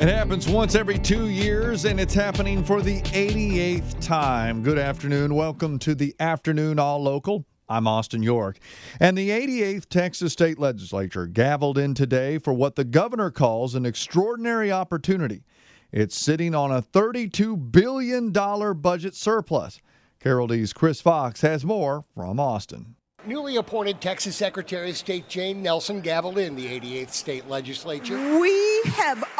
It 0.00 0.08
happens 0.08 0.48
once 0.48 0.74
every 0.74 0.98
two 0.98 1.28
years, 1.28 1.84
and 1.84 2.00
it's 2.00 2.14
happening 2.14 2.64
for 2.64 2.82
the 2.82 3.00
88th 3.02 4.00
time. 4.00 4.62
Good 4.62 4.78
afternoon. 4.78 5.34
Welcome 5.34 5.78
to 5.80 5.94
the 5.94 6.14
Afternoon 6.18 6.80
All 6.80 7.00
Local. 7.00 7.44
I'm 7.68 7.86
Austin 7.86 8.22
York. 8.22 8.58
And 8.98 9.16
the 9.16 9.30
88th 9.30 9.88
Texas 9.88 10.32
State 10.32 10.58
Legislature 10.58 11.28
gavelled 11.28 11.78
in 11.78 11.94
today 11.94 12.38
for 12.38 12.52
what 12.52 12.74
the 12.74 12.84
governor 12.84 13.30
calls 13.30 13.76
an 13.76 13.86
extraordinary 13.86 14.72
opportunity. 14.72 15.44
It's 15.92 16.16
sitting 16.18 16.54
on 16.54 16.72
a 16.72 16.82
$32 16.82 17.70
billion 17.70 18.32
budget 18.32 19.14
surplus. 19.14 19.80
KRLD's 20.20 20.72
Chris 20.72 21.00
Fox 21.00 21.42
has 21.42 21.64
more 21.64 22.02
from 22.14 22.40
Austin. 22.40 22.96
Newly 23.24 23.54
appointed 23.54 24.00
Texas 24.00 24.34
Secretary 24.34 24.90
of 24.90 24.96
State 24.96 25.28
Jane 25.28 25.62
Nelson 25.62 26.02
gavelled 26.02 26.38
in 26.38 26.56
the 26.56 26.66
88th 26.66 27.10
state 27.10 27.48
legislature. 27.48 28.16
We 28.40 28.82
have 28.86 29.22
all 29.22 29.31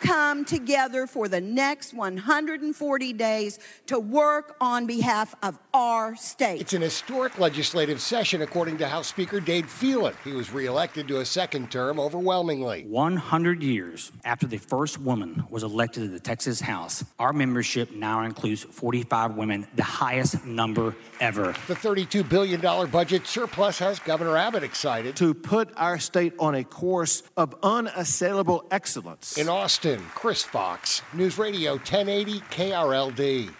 come 0.00 0.44
together 0.44 1.06
for 1.06 1.28
the 1.28 1.40
next 1.40 1.94
140 1.94 3.12
days 3.12 3.58
to 3.86 3.98
work 3.98 4.56
on 4.60 4.86
behalf 4.86 5.34
of 5.42 5.58
our 5.74 6.16
state. 6.16 6.60
It's 6.60 6.72
an 6.72 6.82
historic 6.82 7.38
legislative 7.38 8.00
session, 8.00 8.42
according 8.42 8.78
to 8.78 8.88
House 8.88 9.08
Speaker 9.08 9.40
Dade 9.40 9.68
Phelan. 9.68 10.14
He 10.24 10.32
was 10.32 10.52
reelected 10.52 11.08
to 11.08 11.20
a 11.20 11.24
second 11.24 11.70
term 11.70 11.98
overwhelmingly. 12.00 12.84
100 12.84 13.62
years 13.62 14.12
after 14.24 14.46
the 14.46 14.58
first 14.58 14.98
woman 14.98 15.44
was 15.50 15.62
elected 15.62 16.04
to 16.04 16.08
the 16.08 16.20
Texas 16.20 16.60
House, 16.60 17.04
our 17.18 17.32
membership 17.32 17.92
now 17.92 18.22
includes 18.22 18.62
45 18.62 19.36
women, 19.36 19.66
the 19.74 19.82
highest 19.82 20.44
number 20.44 20.94
ever. 21.20 21.54
The 21.68 21.74
$32 21.74 22.28
billion 22.28 22.60
budget 22.90 23.26
surplus 23.26 23.78
has 23.78 23.98
Governor 23.98 24.36
Abbott 24.36 24.62
excited. 24.62 25.16
To 25.16 25.34
put 25.34 25.70
our 25.76 25.98
state 25.98 26.34
on 26.38 26.54
a 26.54 26.64
course 26.64 27.22
of 27.36 27.54
unassailable 27.62 28.64
excellence. 28.70 29.36
In 29.36 29.48
Austin, 29.48 29.89
Chris 30.14 30.42
Fox, 30.42 31.02
News 31.12 31.38
Radio 31.38 31.72
1080 31.72 32.40
KRLD. 32.40 33.50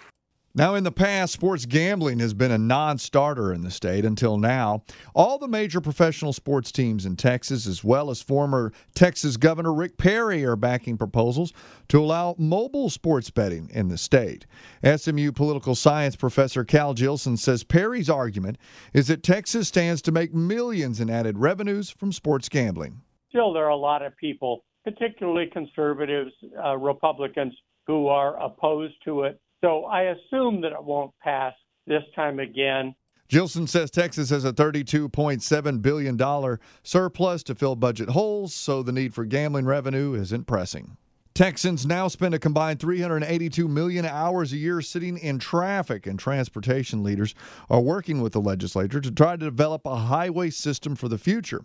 Now, 0.53 0.75
in 0.75 0.83
the 0.83 0.91
past, 0.91 1.31
sports 1.31 1.65
gambling 1.65 2.19
has 2.19 2.33
been 2.33 2.51
a 2.51 2.57
non 2.57 2.97
starter 2.97 3.53
in 3.53 3.61
the 3.61 3.71
state 3.71 4.03
until 4.03 4.37
now. 4.37 4.83
All 5.15 5.37
the 5.37 5.47
major 5.47 5.79
professional 5.79 6.33
sports 6.33 6.73
teams 6.73 7.05
in 7.05 7.15
Texas, 7.15 7.65
as 7.65 7.85
well 7.85 8.09
as 8.09 8.21
former 8.21 8.73
Texas 8.93 9.37
Governor 9.37 9.73
Rick 9.73 9.97
Perry, 9.97 10.43
are 10.43 10.57
backing 10.57 10.97
proposals 10.97 11.53
to 11.87 11.99
allow 11.99 12.35
mobile 12.37 12.89
sports 12.89 13.29
betting 13.29 13.69
in 13.73 13.87
the 13.87 13.97
state. 13.97 14.45
SMU 14.83 15.31
political 15.31 15.73
science 15.73 16.17
professor 16.17 16.65
Cal 16.65 16.93
Jillson 16.93 17.37
says 17.37 17.63
Perry's 17.63 18.09
argument 18.09 18.57
is 18.93 19.07
that 19.07 19.23
Texas 19.23 19.69
stands 19.69 20.01
to 20.01 20.11
make 20.11 20.33
millions 20.33 20.99
in 20.99 21.09
added 21.09 21.37
revenues 21.37 21.89
from 21.89 22.11
sports 22.11 22.49
gambling. 22.49 23.01
Still, 23.29 23.53
there 23.53 23.63
are 23.63 23.69
a 23.69 23.77
lot 23.77 24.01
of 24.01 24.17
people, 24.17 24.65
particularly 24.83 25.47
conservatives, 25.47 26.31
uh, 26.63 26.77
Republicans, 26.77 27.53
who 27.87 28.07
are 28.07 28.41
opposed 28.41 28.95
to 29.05 29.23
it 29.23 29.39
so 29.61 29.85
I 29.85 30.03
assume 30.03 30.61
that 30.61 30.71
it 30.71 30.83
won't 30.83 31.13
pass 31.19 31.53
this 31.85 32.03
time 32.15 32.39
again. 32.39 32.95
Jillson 33.27 33.67
says 33.67 33.89
Texas 33.91 34.29
has 34.31 34.43
a 34.43 34.51
$32.7 34.51 35.81
billion 35.81 36.57
surplus 36.83 37.43
to 37.43 37.55
fill 37.55 37.75
budget 37.75 38.09
holes, 38.09 38.53
so 38.53 38.83
the 38.83 38.91
need 38.91 39.13
for 39.13 39.23
gambling 39.23 39.65
revenue 39.65 40.13
isn't 40.15 40.47
pressing. 40.47 40.97
Texans 41.33 41.85
now 41.85 42.09
spend 42.09 42.33
a 42.33 42.39
combined 42.39 42.81
382 42.81 43.65
million 43.69 44.05
hours 44.05 44.51
a 44.51 44.57
year 44.57 44.81
sitting 44.81 45.17
in 45.17 45.39
traffic, 45.39 46.05
and 46.05 46.19
transportation 46.19 47.03
leaders 47.03 47.33
are 47.69 47.79
working 47.79 48.21
with 48.21 48.33
the 48.33 48.41
legislature 48.41 48.99
to 48.99 49.11
try 49.11 49.37
to 49.37 49.45
develop 49.45 49.85
a 49.85 49.95
highway 49.95 50.49
system 50.49 50.93
for 50.93 51.07
the 51.07 51.17
future. 51.17 51.63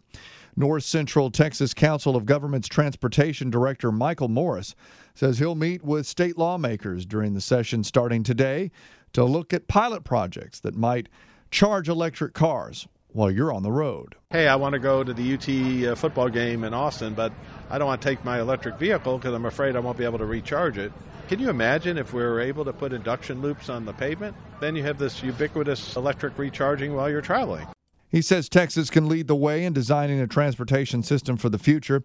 North 0.58 0.84
Central 0.84 1.30
Texas 1.30 1.74
Council 1.74 2.16
of 2.16 2.24
Governments 2.24 2.66
Transportation 2.66 3.50
Director 3.50 3.92
Michael 3.92 4.28
Morris 4.28 4.74
says 5.14 5.38
he'll 5.38 5.54
meet 5.54 5.84
with 5.84 6.06
state 6.06 6.38
lawmakers 6.38 7.04
during 7.04 7.34
the 7.34 7.42
session 7.42 7.84
starting 7.84 8.22
today 8.22 8.70
to 9.12 9.22
look 9.22 9.52
at 9.52 9.68
pilot 9.68 10.02
projects 10.02 10.60
that 10.60 10.74
might 10.74 11.10
charge 11.50 11.90
electric 11.90 12.32
cars 12.32 12.88
while 13.12 13.30
you're 13.30 13.52
on 13.52 13.62
the 13.62 13.70
road. 13.70 14.14
Hey, 14.30 14.48
I 14.48 14.56
want 14.56 14.72
to 14.72 14.78
go 14.78 15.04
to 15.04 15.12
the 15.12 15.34
UT 15.34 15.90
uh, 15.90 15.94
football 15.94 16.30
game 16.30 16.64
in 16.64 16.72
Austin, 16.72 17.12
but 17.12 17.32
I 17.68 17.76
don't 17.76 17.86
want 17.86 18.00
to 18.00 18.08
take 18.08 18.24
my 18.24 18.40
electric 18.40 18.78
vehicle 18.78 19.18
because 19.18 19.34
I'm 19.34 19.44
afraid 19.44 19.76
I 19.76 19.80
won't 19.80 19.98
be 19.98 20.04
able 20.04 20.18
to 20.18 20.26
recharge 20.26 20.78
it. 20.78 20.90
Can 21.28 21.38
you 21.38 21.50
imagine 21.50 21.98
if 21.98 22.14
we 22.14 22.22
were 22.22 22.40
able 22.40 22.64
to 22.64 22.72
put 22.72 22.94
induction 22.94 23.42
loops 23.42 23.68
on 23.68 23.84
the 23.84 23.92
pavement? 23.92 24.34
Then 24.60 24.74
you 24.74 24.82
have 24.84 24.96
this 24.96 25.22
ubiquitous 25.22 25.96
electric 25.96 26.38
recharging 26.38 26.94
while 26.94 27.10
you're 27.10 27.20
traveling. 27.20 27.66
He 28.08 28.22
says 28.22 28.48
Texas 28.48 28.90
can 28.90 29.08
lead 29.08 29.26
the 29.26 29.36
way 29.36 29.64
in 29.64 29.72
designing 29.72 30.20
a 30.20 30.26
transportation 30.26 31.02
system 31.02 31.36
for 31.36 31.48
the 31.48 31.58
future. 31.58 32.04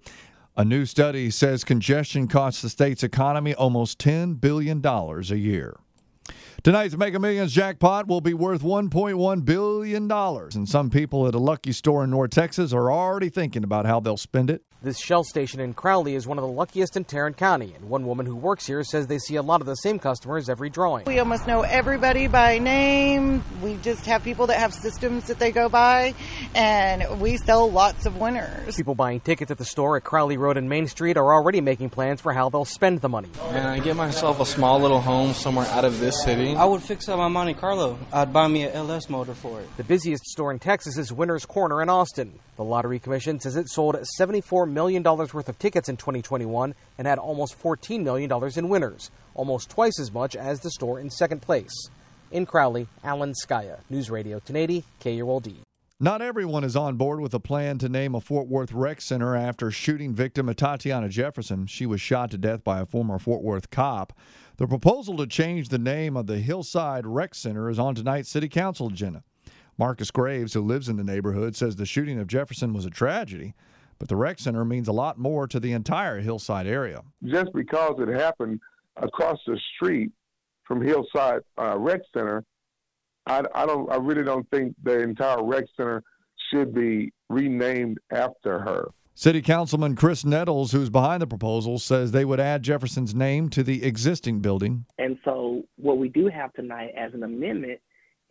A 0.58 0.66
new 0.66 0.86
study 0.86 1.30
says 1.30 1.64
congestion 1.64 2.28
costs 2.28 2.62
the 2.62 2.70
state's 2.70 3.04
economy 3.04 3.54
almost 3.56 4.00
$10 4.00 4.42
billion 4.42 4.86
a 4.86 5.22
year. 5.36 5.78
Tonight's 6.64 6.96
Mega 6.96 7.18
Millions 7.18 7.52
jackpot 7.52 8.08
will 8.08 8.22
be 8.22 8.36
worth 8.36 8.62
$1.1 8.62 9.46
billion, 9.46 10.12
and 10.12 10.70
some 10.70 10.92
people 10.92 11.28
at 11.28 11.34
a 11.34 11.40
lucky 11.40 11.72
store 11.72 12.04
in 12.04 12.12
North 12.12 12.30
Texas 12.30 12.72
are 12.72 12.92
already 12.92 13.30
thinking 13.30 13.64
about 13.64 13.88
how 13.88 14.00
they'll 14.00 14.16
spend 14.16 14.52
it. 14.52 14.62
This 14.84 15.00
Shell 15.00 15.26
station 15.26 15.60
in 15.60 15.76
Crowley 15.76 16.16
is 16.16 16.26
one 16.26 16.40
of 16.40 16.42
the 16.42 16.50
luckiest 16.50 16.98
in 16.98 17.04
Tarrant 17.04 17.38
County, 17.38 17.72
and 17.76 17.88
one 17.88 18.08
woman 18.08 18.26
who 18.26 18.36
works 18.36 18.66
here 18.66 18.84
says 18.84 19.06
they 19.06 19.20
see 19.20 19.36
a 19.36 19.42
lot 19.44 19.62
of 19.62 19.68
the 19.68 19.76
same 19.76 20.00
customers 20.00 20.50
every 20.50 20.72
drawing. 20.72 21.06
We 21.06 21.20
almost 21.20 21.46
know 21.46 21.62
everybody 21.62 22.26
by 22.26 22.58
name. 22.58 23.44
We 23.62 23.78
just 23.78 24.08
have 24.08 24.24
people 24.24 24.48
that 24.48 24.58
have 24.58 24.74
systems 24.74 25.28
that 25.28 25.38
they 25.38 25.52
go 25.52 25.70
by, 25.70 26.16
and 26.56 27.22
we 27.22 27.38
sell 27.38 27.72
lots 27.72 28.08
of 28.08 28.18
winners. 28.18 28.76
People 28.76 28.96
buying 28.96 29.20
tickets 29.20 29.52
at 29.52 29.60
the 29.60 29.66
store 29.66 29.98
at 29.98 30.04
Crowley 30.04 30.38
Road 30.38 30.58
and 30.58 30.68
Main 30.68 30.88
Street 30.88 31.16
are 31.16 31.32
already 31.32 31.62
making 31.62 31.92
plans 31.92 32.20
for 32.20 32.34
how 32.34 32.50
they'll 32.50 32.66
spend 32.66 33.02
the 33.02 33.10
money. 33.10 33.30
And 33.50 33.68
I 33.68 33.80
get 33.80 33.96
myself 33.96 34.40
a 34.40 34.46
small 34.48 34.80
little 34.80 35.02
home 35.02 35.34
somewhere 35.34 35.68
out 35.68 35.86
of 35.86 36.00
this 36.00 36.24
city. 36.24 36.51
I 36.58 36.66
would 36.66 36.82
fix 36.82 37.08
up 37.08 37.18
my 37.18 37.28
Monte 37.28 37.54
Carlo. 37.56 37.98
I'd 38.12 38.34
buy 38.34 38.48
me 38.48 38.64
a 38.64 38.74
LS 38.74 39.10
motor 39.10 39.34
for 39.34 39.62
it. 39.62 39.78
The 39.78 39.84
busiest 39.84 40.26
store 40.26 40.52
in 40.52 40.60
Texas 40.60 40.98
is 40.98 41.12
Winners 41.12 41.46
Corner 41.46 41.82
in 41.82 41.90
Austin. 41.90 42.40
The 42.58 42.64
Lottery 42.64 43.00
Commission 43.00 43.40
says 43.40 43.56
it 43.56 43.70
sold 43.70 43.96
$74 44.20 44.70
million 44.70 45.04
worth 45.04 45.50
of 45.50 45.60
tickets 45.60 45.90
in 45.90 45.98
2021 45.98 46.76
and 46.98 47.08
had 47.08 47.20
almost 47.20 47.62
$14 47.62 48.04
million 48.04 48.32
in 48.56 48.70
winners, 48.70 49.12
almost 49.34 49.70
twice 49.70 50.00
as 50.00 50.12
much 50.12 50.36
as 50.36 50.60
the 50.60 50.72
store 50.72 51.00
in 51.00 51.10
second 51.10 51.42
place. 51.42 51.74
In 52.32 52.46
Crowley, 52.46 52.88
Alan 53.04 53.34
Scaia, 53.34 53.80
News 53.90 54.10
Radio 54.10 54.36
1080, 54.38 54.84
KRLD. 55.02 55.56
Not 56.04 56.24
everyone 56.24 56.64
is 56.64 56.76
on 56.76 56.96
board 56.96 57.20
with 57.20 57.32
a 57.36 57.40
plan 57.40 57.78
to 57.78 57.88
name 57.88 58.16
a 58.16 58.22
Fort 58.22 58.48
Worth 58.48 58.72
rec 58.72 59.02
center 59.02 59.36
after 59.36 59.70
shooting 59.70 60.16
victim 60.16 60.52
Tatiana 60.52 61.10
Jefferson. 61.10 61.68
She 61.68 61.86
was 61.86 62.02
shot 62.02 62.32
to 62.32 62.40
death 62.40 62.64
by 62.64 62.80
a 62.80 62.88
former 62.88 63.20
Fort 63.20 63.44
Worth 63.44 63.70
cop. 63.70 64.12
The 64.58 64.68
proposal 64.68 65.18
to 65.18 65.28
change 65.28 65.70
the 65.70 65.78
name 65.78 66.16
of 66.16 66.28
the 66.28 66.38
Hillside 66.40 67.08
Rec 67.08 67.34
Center 67.34 67.70
is 67.70 67.80
on 67.80 67.96
tonight's 67.96 68.30
City 68.30 68.50
Council 68.50 68.88
agenda. 68.88 69.24
Marcus 69.78 70.12
Graves, 70.12 70.54
who 70.54 70.62
lives 70.62 70.90
in 70.90 70.98
the 70.98 71.04
neighborhood, 71.04 71.56
says 71.56 71.76
the 71.76 71.86
shooting 71.86 72.20
of 72.20 72.28
Jefferson 72.28 72.74
was 72.74 72.86
a 72.86 72.90
tragedy, 72.90 73.56
but 73.98 74.10
the 74.10 74.16
rec 74.16 74.40
center 74.40 74.66
means 74.66 74.88
a 74.88 74.92
lot 74.92 75.18
more 75.18 75.48
to 75.48 75.60
the 75.60 75.72
entire 75.72 76.20
hillside 76.20 76.68
area. 76.68 77.02
Just 77.24 77.54
because 77.54 77.96
it 78.00 78.08
happened 78.10 78.60
across 78.98 79.40
the 79.48 79.60
street 79.76 80.12
from 80.64 80.82
Hillside 80.82 81.42
uh, 81.58 81.78
Rec 81.78 82.02
Center, 82.14 82.44
I, 83.26 83.44
I 83.54 83.66
don't. 83.66 83.92
I 83.92 83.98
really 83.98 84.24
don't 84.24 84.50
think 84.50 84.76
the 84.84 85.00
entire 85.00 85.44
rec 85.44 85.66
center 85.78 86.04
should 86.52 86.74
be 86.74 87.14
renamed 87.30 88.00
after 88.12 88.60
her. 88.60 88.90
City 89.22 89.44
Councilman 89.44 89.96
Chris 89.96 90.26
Nettles, 90.26 90.72
who's 90.72 90.90
behind 90.90 91.22
the 91.22 91.28
proposal, 91.28 91.78
says 91.78 92.12
they 92.12 92.26
would 92.26 92.40
add 92.40 92.64
Jefferson's 92.64 93.14
name 93.14 93.50
to 93.50 93.62
the 93.62 93.86
existing 93.86 94.40
building. 94.40 94.84
And 94.98 95.20
so, 95.24 95.62
what 95.76 96.00
we 96.00 96.10
do 96.10 96.28
have 96.28 96.52
tonight 96.54 96.94
as 96.98 97.14
an 97.14 97.22
amendment 97.22 97.82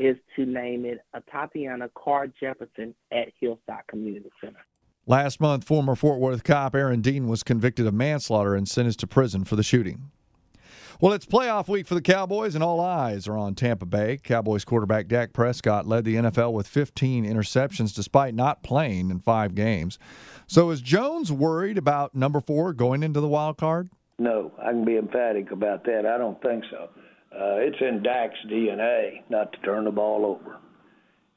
is 0.01 0.17
to 0.35 0.45
name 0.45 0.85
it 0.85 0.99
a 1.15 1.21
Tatiana 1.31 1.91
Carr 1.95 2.27
Jefferson 2.27 2.93
at 3.13 3.29
Hillside 3.39 3.87
Community 3.89 4.31
Center. 4.41 4.59
Last 5.07 5.41
month, 5.41 5.63
former 5.63 5.95
Fort 5.95 6.19
Worth 6.19 6.43
cop 6.43 6.75
Aaron 6.75 7.03
Dean 7.03 7.29
was 7.29 7.45
convicted 7.45 7.87
of 7.87 7.95
manslaughter 7.95 8.57
and 8.57 8.69
sentenced 8.69 8.99
to 8.99 9.07
prison 9.07 9.45
for 9.45 9.55
the 9.55 9.63
shooting. 9.63 10.11
Well, 11.03 11.15
it's 11.15 11.25
playoff 11.25 11.67
week 11.67 11.87
for 11.87 11.95
the 11.95 12.03
Cowboys, 12.03 12.55
and 12.55 12.63
all 12.63 12.79
eyes 12.79 13.27
are 13.27 13.35
on 13.39 13.55
Tampa 13.55 13.87
Bay. 13.87 14.19
Cowboys 14.23 14.67
quarterback 14.67 15.09
Dak 15.09 15.33
Prescott 15.33 15.87
led 15.87 16.05
the 16.05 16.17
NFL 16.17 16.53
with 16.53 16.67
15 16.67 17.25
interceptions 17.25 17.95
despite 17.95 18.35
not 18.35 18.63
playing 18.63 19.11
in 19.11 19.19
five 19.19 19.55
games. 19.55 19.99
So 20.47 20.69
is 20.69 20.83
Jones 20.83 21.33
worried 21.33 21.79
about 21.79 22.15
number 22.15 22.39
four 22.39 22.75
going 22.75 23.03
into 23.03 23.19
the 23.19 23.29
wild 23.29 23.57
card? 23.57 23.89
No, 24.19 24.53
I 24.63 24.73
can 24.73 24.85
be 24.85 24.99
emphatic 24.99 25.51
about 25.53 25.85
that. 25.85 26.05
I 26.05 26.19
don't 26.19 26.39
think 26.43 26.65
so. 26.71 26.91
Uh, 27.33 27.57
it's 27.61 27.81
in 27.81 28.03
Dak's 28.03 28.37
DNA 28.47 29.23
not 29.31 29.55
to 29.55 29.59
turn 29.61 29.85
the 29.85 29.91
ball 29.91 30.27
over. 30.27 30.59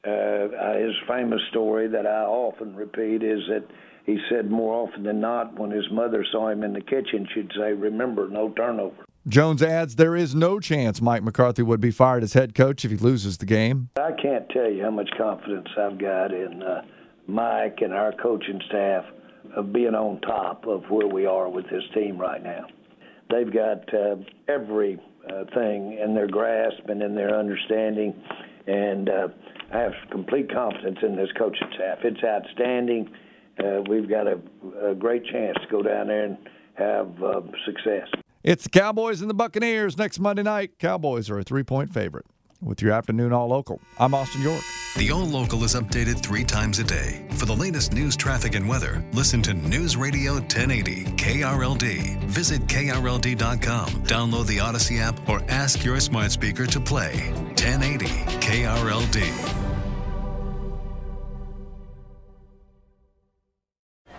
Uh, 0.05 0.77
his 0.77 0.93
famous 1.07 1.39
story 1.51 1.87
that 1.87 2.05
I 2.05 2.23
often 2.25 2.75
repeat 2.75 3.23
is 3.23 3.39
that 3.47 3.65
he 4.05 4.17
said 4.29 4.51
more 4.51 4.73
often 4.73 5.03
than 5.03 5.21
not 5.21 5.57
when 5.57 5.71
his 5.71 5.89
mother 5.89 6.25
saw 6.33 6.49
him 6.49 6.63
in 6.63 6.73
the 6.73 6.81
kitchen, 6.81 7.25
she'd 7.33 7.51
say, 7.57 7.71
Remember, 7.71 8.27
no 8.27 8.49
turnover. 8.49 9.05
Jones 9.25 9.63
adds 9.63 9.95
there 9.95 10.17
is 10.17 10.35
no 10.35 10.59
chance 10.59 11.01
Mike 11.01 11.23
McCarthy 11.23 11.63
would 11.63 11.79
be 11.79 11.91
fired 11.91 12.23
as 12.23 12.33
head 12.33 12.53
coach 12.53 12.83
if 12.83 12.91
he 12.91 12.97
loses 12.97 13.37
the 13.37 13.45
game. 13.45 13.89
I 13.95 14.11
can't 14.21 14.49
tell 14.49 14.69
you 14.69 14.83
how 14.83 14.91
much 14.91 15.09
confidence 15.17 15.67
I've 15.79 15.97
got 15.97 16.33
in 16.33 16.61
uh, 16.61 16.81
Mike 17.27 17.77
and 17.81 17.93
our 17.93 18.11
coaching 18.21 18.59
staff 18.67 19.05
of 19.55 19.71
being 19.71 19.95
on 19.95 20.19
top 20.21 20.65
of 20.67 20.83
where 20.89 21.07
we 21.07 21.25
are 21.25 21.47
with 21.47 21.63
this 21.65 21.83
team 21.93 22.17
right 22.17 22.43
now. 22.43 22.65
They've 23.29 23.51
got 23.51 23.93
uh, 23.93 24.15
every 24.49 24.99
uh, 25.29 25.45
thing 25.55 25.97
in 26.03 26.13
their 26.13 26.27
grasp 26.27 26.89
and 26.89 27.01
in 27.01 27.15
their 27.15 27.33
understanding, 27.33 28.13
and 28.67 29.09
uh, 29.09 29.27
I 29.73 29.79
have 29.79 29.93
complete 30.11 30.51
confidence 30.51 30.99
in 31.01 31.15
this 31.15 31.29
coaching 31.37 31.69
staff. 31.75 31.99
It's 32.03 32.23
outstanding. 32.25 33.09
Uh, 33.57 33.83
we've 33.89 34.09
got 34.09 34.27
a, 34.27 34.37
a, 34.85 34.95
great 34.95 35.23
chance 35.25 35.55
to 35.61 35.67
go 35.71 35.81
down 35.81 36.07
there 36.07 36.25
and 36.25 36.37
have 36.75 37.23
uh, 37.23 37.41
success. 37.65 38.22
It's 38.43 38.65
the 38.65 38.69
Cowboys 38.69 39.21
and 39.21 39.29
the 39.29 39.33
Buccaneers 39.33 39.97
next 39.97 40.19
Monday 40.19 40.43
night. 40.43 40.77
Cowboys 40.77 41.29
are 41.29 41.39
a 41.39 41.43
three 41.43 41.63
point 41.63 41.93
favorite. 41.93 42.25
With 42.61 42.81
your 42.81 42.91
afternoon 42.91 43.31
All 43.31 43.47
Local, 43.47 43.79
I'm 43.97 44.13
Austin 44.13 44.41
York. 44.41 44.61
The 44.97 45.11
All 45.11 45.25
Local 45.25 45.63
is 45.63 45.75
updated 45.75 46.21
three 46.21 46.43
times 46.43 46.77
a 46.79 46.83
day. 46.83 47.25
For 47.31 47.45
the 47.45 47.55
latest 47.55 47.93
news, 47.93 48.17
traffic, 48.17 48.55
and 48.55 48.67
weather, 48.67 49.01
listen 49.13 49.41
to 49.43 49.53
News 49.53 49.95
Radio 49.95 50.33
1080 50.33 51.05
KRLD. 51.15 52.21
Visit 52.25 52.67
KRLD.com, 52.67 53.87
download 54.03 54.47
the 54.47 54.57
Audacy 54.57 54.99
app, 54.99 55.29
or 55.29 55.41
ask 55.47 55.85
your 55.85 56.01
smart 56.01 56.31
speaker 56.31 56.65
to 56.67 56.81
play 56.81 57.31
1080 57.55 58.07
KRLD. 58.41 59.62